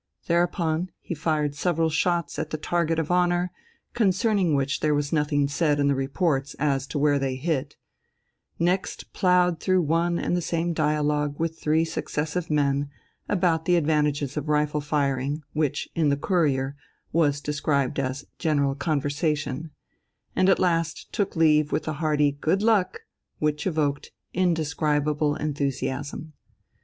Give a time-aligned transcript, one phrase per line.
[0.25, 3.51] Thereupon he fired several shots at the target of honour,
[3.93, 7.75] concerning which there was nothing said in the reports as to where they hit;
[8.57, 12.89] next ploughed through one and the same dialogue with three successive men,
[13.29, 16.75] about the advantages of rifle firing, which in the Courier
[17.13, 19.69] was described as a "general conversation,"
[20.35, 23.01] and at last took leave with a hearty "Good luck!"
[23.37, 26.33] which evoked indescribable enthusiasm.